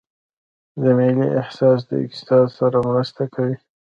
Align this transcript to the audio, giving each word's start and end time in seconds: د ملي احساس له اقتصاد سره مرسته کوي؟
د 0.81 0.83
ملي 0.97 1.27
احساس 1.41 1.79
له 1.89 1.95
اقتصاد 2.05 2.47
سره 2.59 2.77
مرسته 2.89 3.23
کوي؟ 3.33 3.55